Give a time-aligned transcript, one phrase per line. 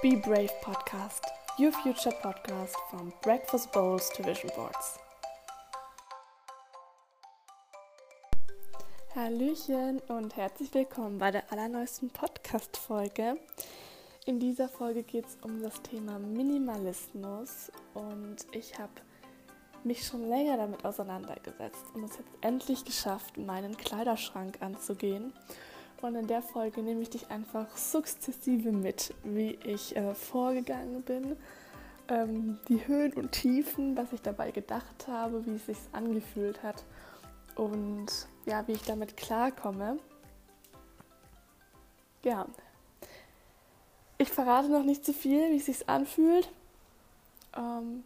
[0.00, 1.24] Be Brave Podcast,
[1.58, 5.00] your future podcast from breakfast bowls to vision boards.
[9.16, 13.38] Hallöchen und herzlich willkommen bei der allerneuesten Podcast-Folge.
[14.24, 18.92] In dieser Folge geht es um das Thema Minimalismus und ich habe
[19.82, 25.32] mich schon länger damit auseinandergesetzt und es jetzt endlich geschafft, meinen Kleiderschrank anzugehen
[26.02, 31.36] und in der Folge nehme ich dich einfach sukzessive mit, wie ich äh, vorgegangen bin,
[32.08, 36.84] ähm, die Höhen und Tiefen, was ich dabei gedacht habe, wie es sich angefühlt hat
[37.56, 38.06] und
[38.46, 39.98] ja, wie ich damit klarkomme.
[42.24, 42.46] Ja,
[44.18, 46.48] ich verrate noch nicht zu viel, wie es sich anfühlt.
[47.56, 48.04] Ähm,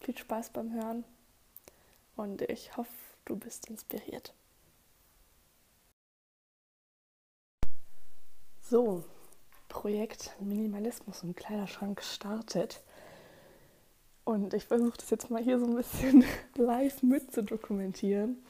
[0.00, 1.04] viel Spaß beim Hören
[2.16, 2.92] und ich hoffe,
[3.24, 4.32] du bist inspiriert.
[8.70, 9.02] So,
[9.70, 12.82] Projekt Minimalismus im Kleiderschrank startet.
[14.24, 16.22] Und ich versuche das jetzt mal hier so ein bisschen
[16.54, 18.44] live mit zu dokumentieren.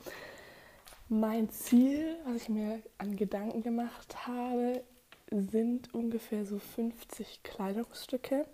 [1.08, 4.82] Mein Ziel, was ich mir an Gedanken gemacht habe,
[5.30, 8.44] sind ungefähr so 50 Kleidungsstücke.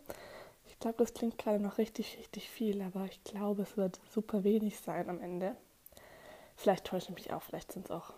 [0.69, 4.45] Ich glaube, das klingt gerade noch richtig, richtig viel, aber ich glaube, es wird super
[4.45, 5.57] wenig sein am Ende.
[6.57, 8.13] Vielleicht täusche ich mich auch, vielleicht sind es auch,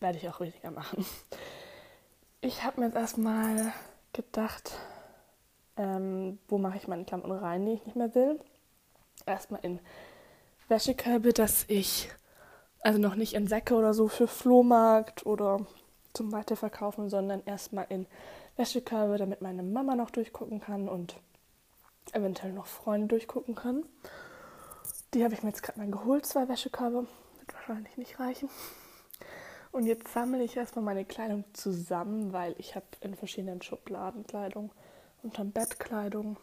[0.00, 1.06] werde ich auch weniger machen.
[2.40, 3.72] Ich habe mir jetzt erstmal
[4.12, 4.78] gedacht,
[5.76, 8.38] ähm, wo mache ich meine Klamotten rein, die ich nicht mehr will.
[9.26, 9.80] Erstmal in
[10.68, 12.10] Wäschekörbe, dass ich,
[12.80, 15.66] also noch nicht in Säcke oder so für Flohmarkt oder
[16.12, 18.06] zum Weiterverkaufen, sondern erstmal in
[18.56, 21.16] Wäschekörbe, damit meine Mama noch durchgucken kann und
[22.12, 23.84] eventuell noch Freunde durchgucken können.
[25.12, 27.08] Die habe ich mir jetzt gerade mal geholt, zwei Wäschekörbe.
[27.38, 28.48] Wird wahrscheinlich nicht reichen.
[29.70, 34.70] Und jetzt sammle ich erstmal meine Kleidung zusammen, weil ich habe in verschiedenen Schubladen Kleidung,
[35.22, 36.36] unterm Bett Kleidung.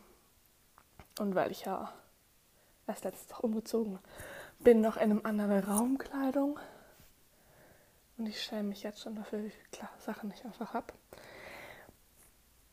[1.19, 1.91] Und weil ich ja
[2.87, 3.99] erst letztes Tag umgezogen
[4.59, 6.59] bin, noch in einem anderen Raum Kleidung.
[8.17, 10.93] Und ich schäme mich jetzt schon dafür, wie viele Sachen ich einfach habe.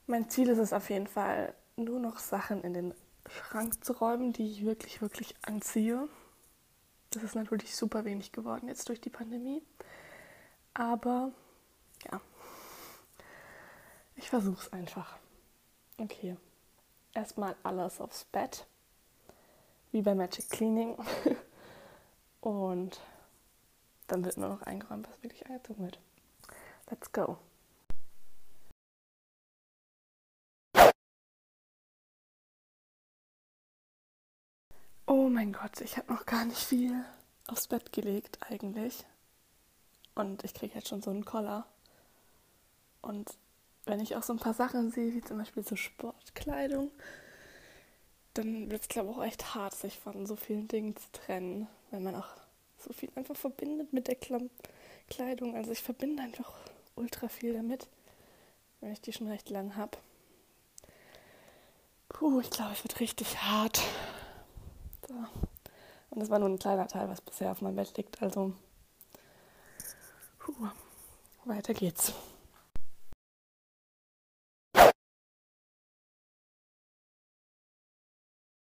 [0.07, 2.95] Mein Ziel ist es auf jeden Fall, nur noch Sachen in den
[3.29, 6.09] Schrank zu räumen, die ich wirklich, wirklich anziehe.
[7.11, 9.63] Das ist natürlich super wenig geworden jetzt durch die Pandemie.
[10.75, 11.33] Aber
[12.11, 12.21] ja,
[14.17, 15.19] ich versuche es einfach.
[15.99, 16.37] Okay,
[17.13, 18.67] erstmal alles aufs Bett,
[19.93, 20.97] wie bei Magic Cleaning.
[22.41, 23.01] Und
[24.09, 26.01] dann wird nur noch eingeräumt, was wirklich eingezogen wird.
[26.91, 27.39] Let's go.
[35.07, 37.05] Oh mein Gott, ich habe noch gar nicht viel
[37.47, 39.05] aufs Bett gelegt eigentlich.
[40.15, 41.67] Und ich kriege jetzt schon so einen Collar.
[43.01, 43.37] Und
[43.85, 46.91] wenn ich auch so ein paar Sachen sehe, wie zum Beispiel so Sportkleidung,
[48.35, 51.69] dann wird es, glaube ich, auch echt hart, sich von so vielen Dingen zu trennen,
[51.91, 52.29] wenn man auch
[52.79, 54.51] so viel einfach verbindet mit der Klam
[55.09, 55.57] Kleidung.
[55.57, 56.53] Also ich verbinde einfach
[56.95, 57.87] ultra viel damit,
[58.81, 59.99] wenn ich die schon recht lang habe.
[62.09, 63.81] Puh, ich glaube, es wird richtig hart.
[65.07, 65.15] So.
[66.11, 68.23] Und das war nur ein kleiner Teil, was bisher auf meinem Bett liegt.
[68.23, 68.55] Also
[70.43, 70.69] Puh,
[71.45, 72.13] weiter geht's.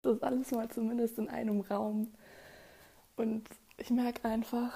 [0.02, 2.14] Das ist alles mal zumindest in einem Raum.
[3.18, 4.72] Und ich merke einfach,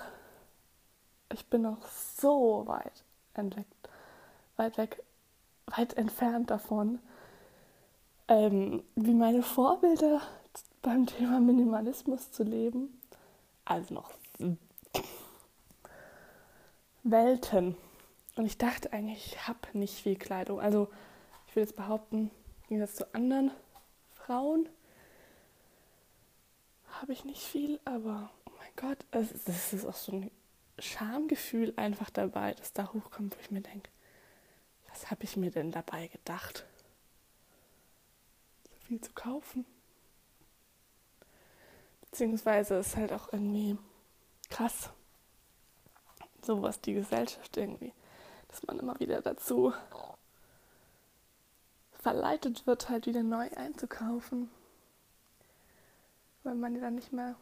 [1.32, 3.90] ich bin noch so weit entdeckt,
[4.58, 5.02] weit weg,
[5.68, 7.00] weit entfernt davon,
[8.28, 10.22] ähm, wie meine Vorbilder
[10.82, 13.00] beim Thema Minimalismus zu leben.
[13.64, 14.12] Also noch
[17.04, 17.76] Welten.
[18.36, 20.60] Und ich dachte eigentlich, ich habe nicht viel Kleidung.
[20.60, 20.90] Also
[21.48, 22.32] ich will jetzt behaupten,
[22.64, 23.52] im Gegensatz zu anderen
[24.14, 24.70] Frauen
[27.02, 30.32] habe ich nicht viel, aber oh mein Gott, es, das ist auch so ein
[30.80, 33.90] Schamgefühl einfach dabei, das da hochkommt, wo ich mir denke,
[34.90, 36.66] was habe ich mir denn dabei gedacht?
[38.64, 39.66] So viel zu kaufen.
[42.02, 43.78] Beziehungsweise ist halt auch irgendwie
[44.50, 44.90] krass,
[46.50, 47.94] so was die Gesellschaft irgendwie,
[48.48, 49.72] dass man immer wieder dazu
[51.92, 54.50] verleitet wird, halt wieder neu einzukaufen,
[56.42, 57.36] weil man ja dann nicht mehr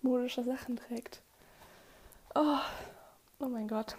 [0.00, 1.22] modische Sachen trägt.
[2.36, 2.60] Oh,
[3.40, 3.96] oh mein Gott.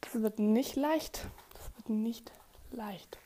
[0.00, 1.26] Das wird nicht leicht.
[1.54, 2.32] Das wird nicht
[2.72, 3.18] leicht.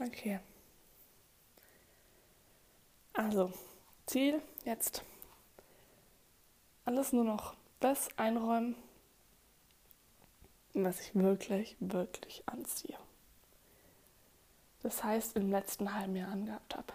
[0.00, 0.40] Okay.
[3.12, 3.52] Also,
[4.06, 5.04] Ziel jetzt
[6.90, 8.74] alles nur noch das einräumen,
[10.74, 12.98] was ich wirklich, wirklich anziehe.
[14.82, 16.92] Das heißt, im letzten halben Jahr angehabt habe.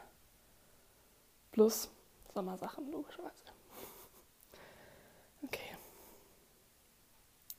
[1.54, 1.90] Plus
[2.34, 3.32] Sommersachen, logischerweise.
[5.44, 5.78] Okay.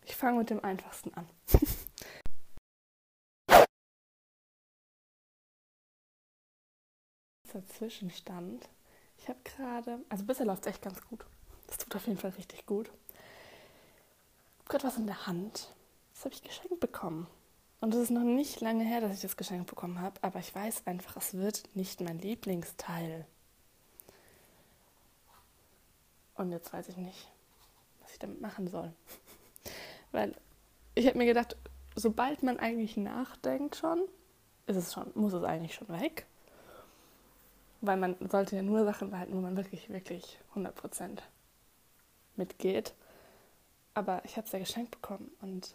[0.04, 1.26] Ich fange mit dem einfachsten an.
[7.78, 8.68] Zwischenstand.
[9.16, 11.24] Ich habe gerade, also bisher läuft es echt ganz gut.
[11.66, 12.88] Das tut auf jeden Fall richtig gut.
[12.88, 15.74] Ich habe gerade was in der Hand.
[16.14, 17.26] Das habe ich geschenkt bekommen.
[17.80, 20.54] Und es ist noch nicht lange her, dass ich das geschenkt bekommen habe, aber ich
[20.54, 23.26] weiß einfach, es wird nicht mein Lieblingsteil.
[26.36, 27.28] Und jetzt weiß ich nicht,
[28.00, 28.92] was ich damit machen soll.
[30.12, 30.34] Weil
[30.94, 31.56] ich habe mir gedacht,
[31.94, 34.00] sobald man eigentlich nachdenkt schon,
[34.66, 36.26] ist es schon, muss es eigentlich schon weg.
[37.82, 41.18] Weil man sollte ja nur Sachen behalten, wo man wirklich, wirklich 100%
[42.38, 42.94] mitgeht.
[43.94, 45.74] Aber ich habe es ja geschenkt bekommen und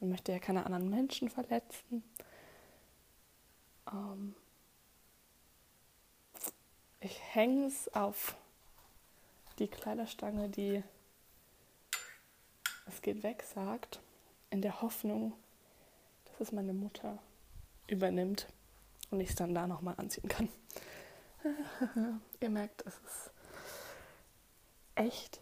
[0.00, 2.02] man möchte ja keine anderen Menschen verletzen.
[3.92, 4.34] Ähm
[7.00, 8.36] ich hänge es auf
[9.58, 10.82] die Kleiderstange, die
[12.88, 14.00] es geht weg sagt,
[14.50, 15.32] in der Hoffnung,
[16.24, 17.18] dass es meine Mutter
[17.88, 18.46] übernimmt
[19.10, 20.48] und ich es dann da nochmal anziehen kann.
[22.40, 23.30] Ihr merkt, es ist
[24.96, 25.40] echt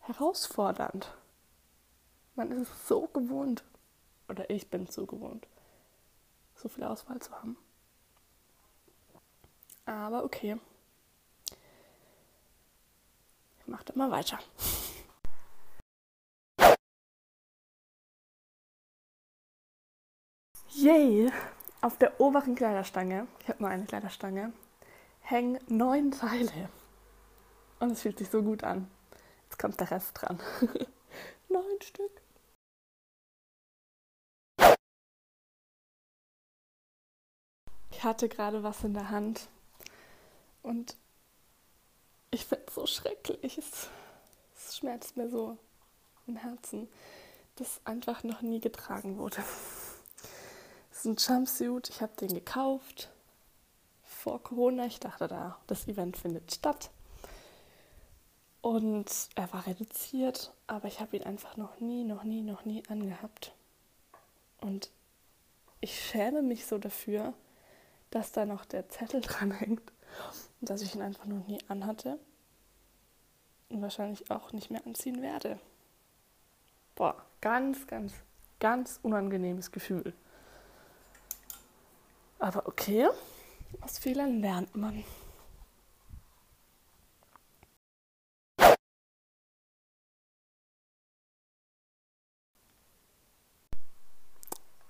[0.00, 1.16] herausfordernd.
[2.34, 3.64] Man ist es so gewohnt,
[4.28, 5.46] oder ich bin es so gewohnt,
[6.56, 7.56] so viel Auswahl zu haben.
[9.86, 10.58] Aber okay.
[13.60, 14.38] Ich mache mal weiter.
[20.70, 21.32] Yay!
[21.80, 24.52] Auf der oberen Kleiderstange, ich habe nur eine Kleiderstange,
[25.20, 26.68] hängen neun Teile.
[27.78, 28.90] Und es fühlt sich so gut an.
[29.44, 30.40] Jetzt kommt der Rest dran.
[31.48, 32.22] neun Stück.
[37.90, 39.48] Ich hatte gerade was in der Hand
[40.62, 40.96] und
[42.30, 43.56] ich finde es so schrecklich.
[43.56, 43.88] Es,
[44.54, 45.56] es schmerzt mir so
[46.26, 46.88] im Herzen,
[47.54, 49.42] dass einfach noch nie getragen wurde.
[50.90, 53.10] Es ist ein Jumpsuit, ich habe den gekauft
[54.02, 54.86] vor Corona.
[54.86, 56.90] Ich dachte da, das Event findet statt.
[58.66, 62.82] Und er war reduziert, aber ich habe ihn einfach noch nie, noch nie, noch nie
[62.88, 63.54] angehabt.
[64.60, 64.90] Und
[65.80, 67.32] ich schäme mich so dafür,
[68.10, 69.92] dass da noch der Zettel dran hängt
[70.60, 72.18] und dass ich ihn einfach noch nie anhatte
[73.68, 75.60] und wahrscheinlich auch nicht mehr anziehen werde.
[76.96, 78.14] Boah, ganz, ganz,
[78.58, 80.12] ganz unangenehmes Gefühl.
[82.40, 83.06] Aber okay,
[83.80, 85.04] aus Fehlern lernt man.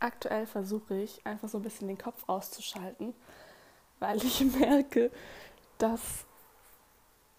[0.07, 3.13] Aktuell versuche ich einfach so ein bisschen den Kopf auszuschalten,
[3.99, 5.11] weil ich merke,
[5.79, 6.25] dass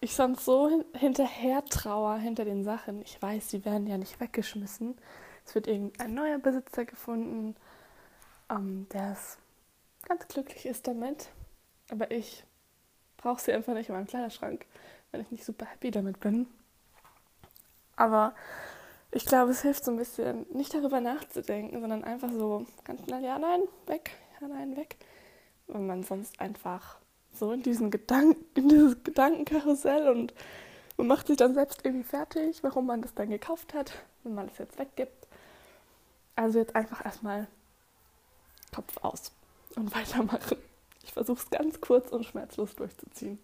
[0.00, 3.00] ich sonst so hinterher trauer hinter den Sachen.
[3.00, 4.98] Ich weiß, sie werden ja nicht weggeschmissen.
[5.46, 7.56] Es wird irgendein neuer Besitzer gefunden,
[8.50, 9.16] ähm, der
[10.06, 11.30] ganz glücklich ist damit.
[11.90, 12.44] Aber ich
[13.16, 14.66] brauche sie einfach nicht in meinem Kleiderschrank,
[15.10, 16.46] wenn ich nicht super happy damit bin.
[17.96, 18.34] Aber
[19.18, 23.24] ich glaube, es hilft so ein bisschen, nicht darüber nachzudenken, sondern einfach so ganz schnell,
[23.24, 24.96] ja, nein, weg, ja, nein, weg.
[25.66, 26.98] Weil man sonst einfach
[27.32, 30.34] so in diesen Gedanken, in dieses Gedankenkarussell und
[30.96, 34.46] man macht sich dann selbst irgendwie fertig, warum man das dann gekauft hat, wenn man
[34.46, 35.26] es jetzt weggibt.
[36.36, 37.48] Also jetzt einfach erstmal
[38.72, 39.32] Kopf aus
[39.74, 40.58] und weitermachen.
[41.02, 43.40] Ich versuche es ganz kurz und schmerzlos durchzuziehen.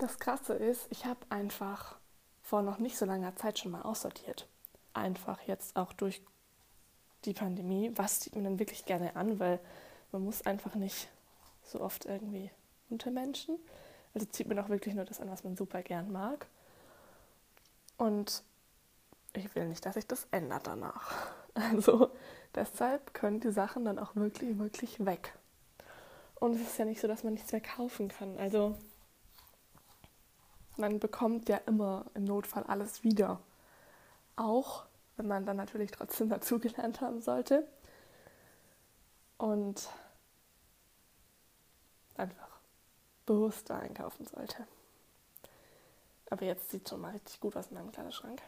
[0.00, 1.98] Das Krasse ist, ich habe einfach
[2.40, 4.48] vor noch nicht so langer Zeit schon mal aussortiert.
[4.94, 6.22] Einfach jetzt auch durch
[7.26, 7.92] die Pandemie.
[7.96, 9.38] Was zieht man dann wirklich gerne an?
[9.38, 9.60] Weil
[10.10, 11.10] man muss einfach nicht
[11.62, 12.50] so oft irgendwie
[12.88, 13.58] unter Menschen.
[14.14, 16.46] Also zieht man auch wirklich nur das an, was man super gern mag.
[17.98, 18.42] Und
[19.34, 21.12] ich will nicht, dass sich das ändert danach.
[21.52, 22.12] Also
[22.54, 25.36] deshalb können die Sachen dann auch wirklich, wirklich weg.
[26.36, 28.38] Und es ist ja nicht so, dass man nichts mehr kaufen kann.
[28.38, 28.78] Also
[30.80, 33.40] man bekommt ja immer im Notfall alles wieder.
[34.36, 34.84] Auch
[35.16, 37.66] wenn man dann natürlich trotzdem dazugelernt haben sollte.
[39.38, 39.88] Und
[42.16, 42.60] einfach
[43.24, 44.66] bewusster einkaufen sollte.
[46.30, 48.42] Aber jetzt sieht schon mal richtig gut aus in meinem Kleiderschrank.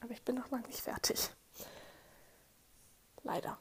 [0.00, 1.30] Aber ich bin noch lange nicht fertig.
[3.22, 3.58] Leider.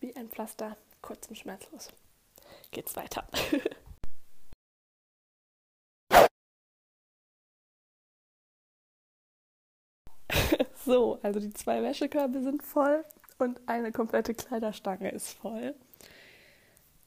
[0.00, 1.88] Wie ein Pflaster, kurz und schmerzlos.
[2.70, 3.26] Geht's weiter.
[10.88, 11.20] so.
[11.22, 13.04] Also die zwei Wäschekörbe sind voll
[13.38, 15.74] und eine komplette Kleiderstange ist voll.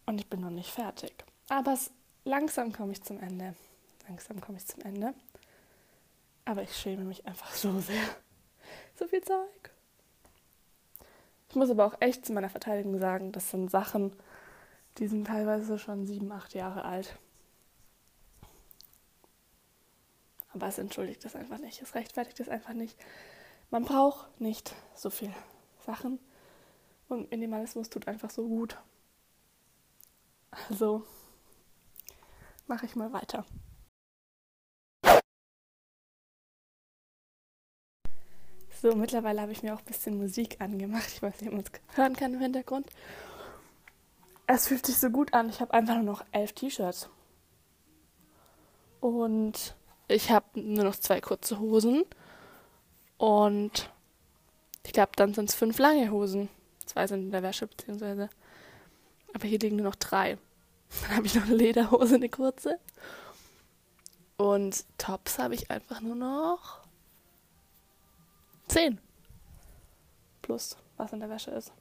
[0.06, 1.14] Und ich bin noch nicht fertig.
[1.50, 1.78] Aber
[2.24, 3.56] langsam komme ich zum Ende.
[4.08, 5.14] Langsam komme ich zum Ende.
[6.46, 8.04] Aber ich schäme mich einfach so sehr.
[8.96, 9.72] So viel Zeug.
[11.50, 14.16] Ich muss aber auch echt zu meiner Verteidigung sagen, das sind Sachen,
[14.98, 17.18] die sind teilweise schon sieben, acht Jahre alt.
[20.54, 21.82] Aber es entschuldigt das einfach nicht.
[21.82, 22.98] Es rechtfertigt das einfach nicht.
[23.72, 25.34] Man braucht nicht so viel
[25.86, 26.20] Sachen.
[27.08, 28.78] Und Minimalismus tut einfach so gut.
[30.70, 31.04] Also
[32.68, 33.46] mache ich mal weiter.
[38.82, 41.08] So, mittlerweile habe ich mir auch ein bisschen Musik angemacht.
[41.08, 42.90] Ich weiß nicht, ob man es hören kann im Hintergrund.
[44.48, 45.50] Es fühlt sich so gut an.
[45.50, 47.10] Ich habe einfach nur noch elf T-Shirts.
[49.00, 49.76] Und
[50.08, 52.04] ich habe nur noch zwei kurze Hosen.
[53.22, 53.88] Und
[54.84, 56.50] ich glaube, dann sind es fünf lange Hosen.
[56.88, 58.32] Zwei sind in der Wäsche, beziehungsweise.
[59.36, 60.40] Aber hier liegen nur noch drei.
[61.02, 62.80] Dann habe ich noch eine Lederhose, eine kurze.
[64.38, 66.80] Und Tops habe ich einfach nur noch
[68.70, 69.00] 10.
[70.42, 71.72] Plus, was in der Wäsche ist.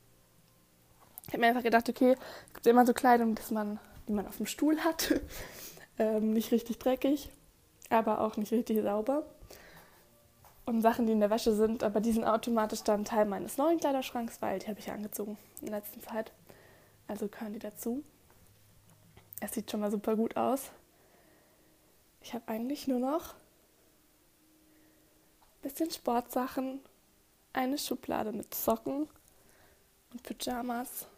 [1.23, 2.17] Ich habe mir einfach gedacht, okay,
[2.49, 5.19] es gibt immer so Kleidung, dass man, die man auf dem Stuhl hat.
[5.99, 7.31] ähm, nicht richtig dreckig,
[7.89, 9.25] aber auch nicht richtig sauber.
[10.71, 13.81] Und Sachen, die in der Wäsche sind, aber die sind automatisch dann Teil meines neuen
[13.81, 16.31] Kleiderschranks, weil die habe ich angezogen in der letzten Zeit.
[17.09, 18.05] Also gehören die dazu.
[19.41, 20.71] Es sieht schon mal super gut aus.
[22.21, 23.35] Ich habe eigentlich nur noch
[25.61, 26.79] bisschen Sportsachen,
[27.53, 29.09] eine Schublade mit Socken
[30.13, 31.09] und Pyjamas.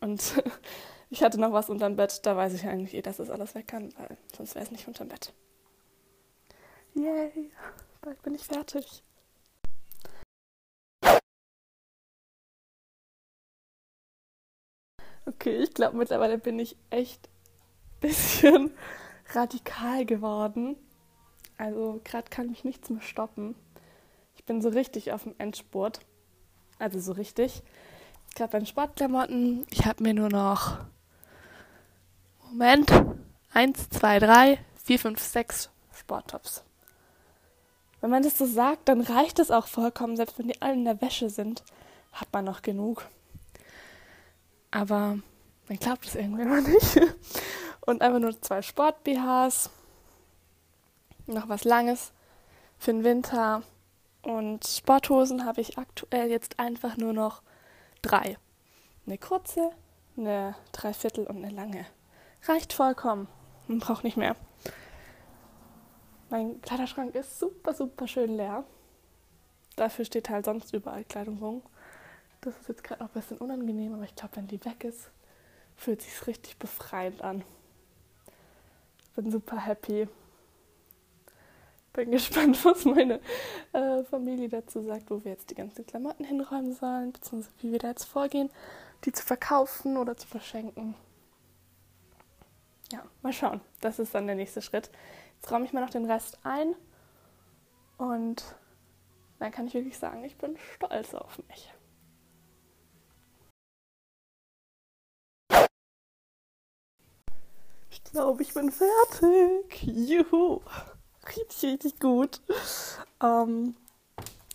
[0.00, 0.42] Und
[1.10, 3.68] ich hatte noch was unterm Bett, da weiß ich eigentlich eh, dass es alles weg
[3.68, 5.32] kann, weil sonst wäre es nicht unterm Bett.
[6.96, 7.52] Yay,
[8.00, 9.02] bald bin ich fertig.
[15.26, 18.70] Okay, ich glaube mittlerweile bin ich echt ein bisschen
[19.34, 20.76] radikal geworden.
[21.58, 23.54] Also gerade kann mich nichts mehr stoppen.
[24.34, 26.00] Ich bin so richtig auf dem Endspurt.
[26.78, 27.62] Also so richtig.
[28.34, 29.66] Gerade bei den Sportklamotten.
[29.70, 30.78] Ich habe mir nur noch
[32.48, 32.90] Moment.
[33.52, 36.64] Eins, zwei, drei, vier, fünf, sechs Sporttops.
[38.00, 40.16] Wenn man das so sagt, dann reicht es auch vollkommen.
[40.16, 41.62] Selbst wenn die alle in der Wäsche sind,
[42.12, 43.06] hat man noch genug.
[44.70, 45.18] Aber
[45.68, 47.00] man glaubt es irgendwie immer nicht.
[47.86, 49.70] Und einfach nur zwei Sport-BHs
[51.26, 52.12] noch was Langes
[52.78, 53.62] für den Winter.
[54.22, 57.42] Und Sporthosen habe ich aktuell jetzt einfach nur noch
[58.02, 58.36] drei.
[59.06, 59.70] Eine kurze,
[60.16, 61.86] eine Dreiviertel und eine lange.
[62.46, 63.28] Reicht vollkommen.
[63.66, 64.36] Man braucht nicht mehr.
[66.30, 68.64] Mein Kleiderschrank ist super, super schön leer.
[69.76, 71.62] Dafür steht halt sonst überall Kleidung rum.
[72.40, 75.10] Das ist jetzt gerade noch ein bisschen unangenehm, aber ich glaube, wenn die weg ist,
[75.76, 77.42] fühlt sich richtig befreiend an.
[79.14, 80.08] Bin super happy
[81.92, 83.20] bin gespannt, was meine
[83.72, 87.78] äh, Familie dazu sagt, wo wir jetzt die ganzen Klamotten hinräumen sollen, beziehungsweise wie wir
[87.78, 88.50] da jetzt vorgehen,
[89.04, 90.94] die zu verkaufen oder zu verschenken.
[92.92, 93.60] Ja, mal schauen.
[93.80, 94.90] Das ist dann der nächste Schritt.
[95.40, 96.74] Jetzt räume ich mal noch den Rest ein
[97.98, 98.56] und
[99.38, 101.72] dann kann ich wirklich sagen, ich bin stolz auf mich.
[107.90, 109.82] Ich glaube, ich bin fertig.
[109.82, 110.60] Juhu
[111.36, 112.40] richtig, richtig gut.
[113.22, 113.74] Ähm,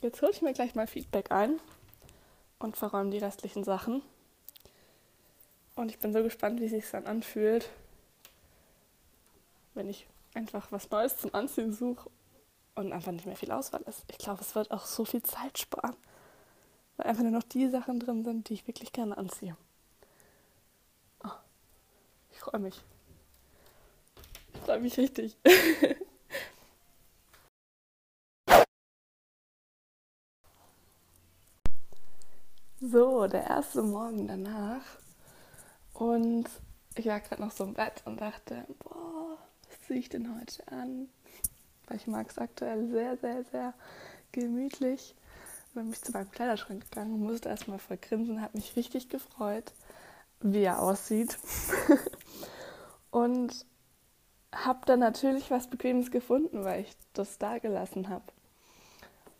[0.01, 1.59] jetzt hole ich mir gleich mal Feedback ein
[2.59, 4.01] und verräume die restlichen Sachen.
[5.75, 7.69] Und ich bin so gespannt, wie sich dann anfühlt,
[9.73, 12.09] wenn ich einfach was Neues zum Anziehen suche
[12.75, 14.03] und einfach nicht mehr viel Auswahl ist.
[14.09, 15.95] Ich glaube, es wird auch so viel Zeit sparen,
[16.97, 19.55] weil einfach nur noch die Sachen drin sind, die ich wirklich gerne anziehe.
[21.23, 21.29] Oh,
[22.31, 22.81] ich freue mich.
[24.53, 25.37] Ich freue mich richtig.
[32.81, 34.83] So, der erste Morgen danach.
[35.93, 36.45] Und
[36.95, 39.24] ich war gerade noch so im Bett und dachte, boah,
[39.81, 41.07] ziehe ich denn heute an?
[41.87, 43.73] Weil ich mag es aktuell sehr, sehr, sehr
[44.31, 45.15] gemütlich.
[45.73, 49.73] Bin mich zu meinem Kleiderschrank gegangen, musste erstmal voll grinsen, habe mich richtig gefreut,
[50.39, 51.37] wie er aussieht.
[53.11, 53.65] und
[54.53, 58.23] habe dann natürlich was Bequemes gefunden, weil ich das da gelassen habe.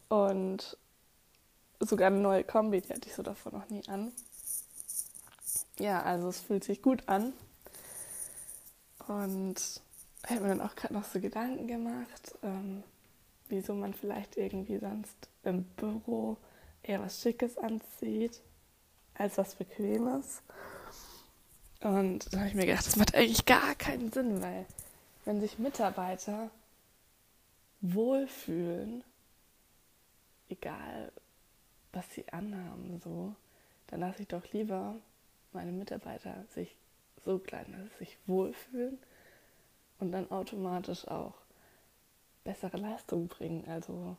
[0.09, 0.77] Und
[1.79, 4.11] sogar eine neue Kombi, die hatte ich so davor noch nie an.
[5.79, 7.33] Ja, also es fühlt sich gut an.
[9.07, 9.81] Und
[10.29, 12.83] habe mir dann auch gerade noch so Gedanken gemacht, ähm,
[13.49, 16.37] wieso man vielleicht irgendwie sonst im Büro
[16.83, 18.41] eher was Schickes anzieht
[19.13, 20.41] als was Bequemes.
[21.81, 24.65] Und dann habe ich mir gedacht, das macht eigentlich gar keinen Sinn, weil
[25.25, 26.49] wenn sich Mitarbeiter
[27.81, 29.03] wohlfühlen,
[30.49, 31.11] egal
[31.91, 33.35] was sie anhaben, so,
[33.87, 34.95] dann lasse ich doch lieber
[35.53, 36.75] meine Mitarbeiter sich
[37.23, 38.97] so klein, dass sie sich wohlfühlen
[39.99, 41.33] und dann automatisch auch
[42.43, 43.65] bessere Leistung bringen.
[43.67, 44.17] Also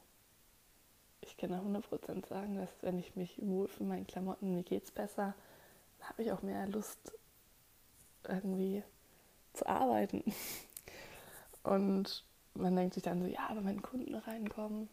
[1.21, 4.91] ich kann da 100% sagen, dass wenn ich mich wohlfühle, meinen Klamotten, mir geht es
[4.91, 5.35] besser,
[6.01, 7.13] habe ich auch mehr Lust,
[8.29, 8.83] irgendwie
[9.53, 10.23] zu arbeiten.
[11.63, 14.89] Und man denkt sich dann so, ja, aber wenn Kunden reinkommen,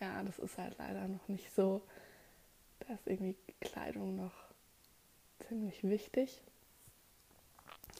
[0.00, 1.82] ja, das ist halt leider noch nicht so.
[2.80, 4.34] Da ist irgendwie Kleidung noch
[5.48, 6.42] ziemlich wichtig.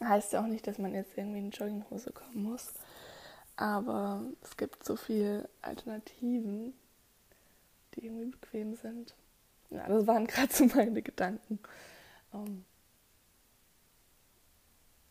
[0.03, 2.75] Heißt ja auch nicht, dass man jetzt irgendwie in Jogginghose kommen muss.
[3.57, 6.75] Aber es gibt so viele Alternativen,
[7.95, 9.15] die irgendwie bequem sind.
[9.71, 11.59] Ja, das waren gerade so meine Gedanken.
[12.33, 12.65] Um, ähm,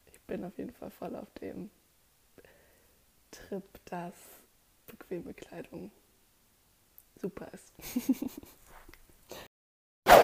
[0.05, 1.71] ich bin auf jeden Fall voll auf dem
[3.31, 4.13] Trip, dass
[4.85, 5.91] bequeme Kleidung
[7.19, 7.73] super ist.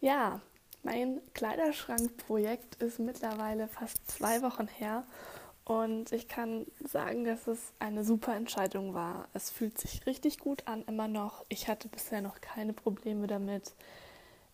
[0.00, 0.40] ja,
[0.86, 5.04] mein Kleiderschrankprojekt ist mittlerweile fast zwei Wochen her
[5.64, 9.28] und ich kann sagen, dass es eine super Entscheidung war.
[9.34, 11.44] Es fühlt sich richtig gut an, immer noch.
[11.48, 13.74] Ich hatte bisher noch keine Probleme damit.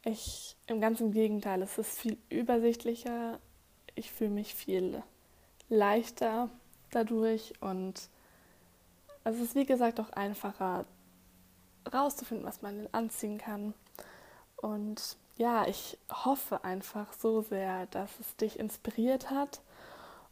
[0.05, 3.39] Ich, im ganzen Gegenteil, es ist viel übersichtlicher.
[3.95, 5.03] Ich fühle mich viel
[5.69, 6.49] leichter
[6.93, 8.09] dadurch und
[9.25, 10.87] es ist wie gesagt auch einfacher
[11.93, 13.75] rauszufinden, was man anziehen kann.
[14.57, 19.61] Und ja, ich hoffe einfach so sehr, dass es dich inspiriert hat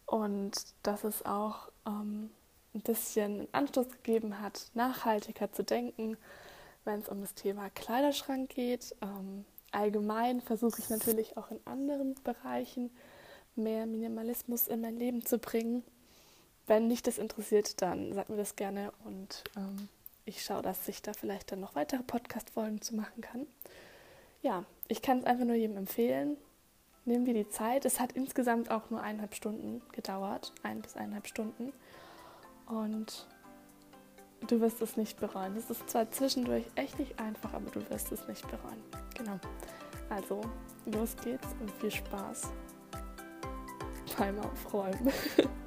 [0.06, 0.52] und
[0.82, 2.30] dass es auch ähm,
[2.74, 6.16] ein bisschen Anstoß gegeben hat, nachhaltiger zu denken,
[6.84, 8.94] wenn es um das Thema Kleiderschrank geht.
[9.00, 12.90] Ähm, allgemein versuche ich natürlich auch in anderen Bereichen
[13.56, 15.82] mehr Minimalismus in mein Leben zu bringen.
[16.66, 19.88] Wenn dich das interessiert, dann sag mir das gerne und ähm,
[20.24, 23.46] ich schaue, dass ich da vielleicht dann noch weitere Podcast-Folgen zu machen kann.
[24.42, 26.36] Ja, ich kann es einfach nur jedem empfehlen.
[27.04, 27.84] Nehmen wir die Zeit.
[27.84, 31.72] Es hat insgesamt auch nur eineinhalb Stunden gedauert, ein bis eineinhalb Stunden.
[32.66, 33.28] Und
[34.48, 35.56] du wirst es nicht bereuen.
[35.56, 38.82] Es ist zwar zwischendurch echt nicht einfach, aber du wirst es nicht bereuen.
[39.16, 39.38] Genau.
[40.08, 40.40] Also,
[40.86, 42.50] los geht's und viel Spaß
[44.18, 45.12] beim Aufräumen.